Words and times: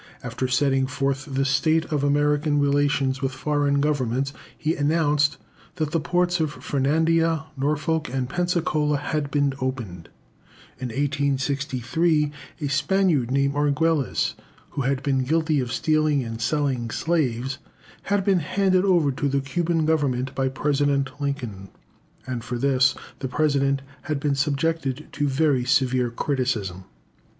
After 0.23 0.47
setting 0.47 0.87
forth 0.87 1.27
the 1.31 1.45
state 1.45 1.85
of 1.93 2.03
American 2.03 2.57
relations 2.59 3.21
with 3.21 3.33
foreign 3.33 3.79
Governments, 3.79 4.33
he 4.57 4.73
announced 4.75 5.37
that 5.75 5.91
the 5.91 5.99
ports 5.99 6.39
of 6.39 6.49
Fernandina, 6.51 7.45
Norfolk, 7.55 8.09
and 8.11 8.27
Pensacola 8.27 8.97
had 8.97 9.29
been 9.29 9.53
opened. 9.61 10.09
In 10.79 10.87
1863, 10.87 12.31
a 12.61 12.67
Spaniard 12.67 13.29
named 13.29 13.53
Arguelles, 13.53 14.33
who 14.71 14.81
had 14.81 15.03
been 15.03 15.19
guilty 15.23 15.59
of 15.59 15.71
stealing 15.71 16.23
and 16.23 16.41
selling 16.41 16.89
slaves, 16.89 17.59
had 18.05 18.25
been 18.25 18.39
handed 18.39 18.83
over 18.83 19.11
to 19.11 19.29
the 19.29 19.39
Cuban 19.39 19.85
Government 19.85 20.33
by 20.33 20.49
President 20.49 21.21
Lincoln, 21.21 21.69
and 22.25 22.43
for 22.43 22.57
this 22.57 22.95
the 23.19 23.27
President 23.27 23.83
had 24.01 24.19
been 24.19 24.33
subjected 24.33 25.09
to 25.11 25.27
very 25.27 25.63
severe 25.63 26.09
criticism. 26.09 26.85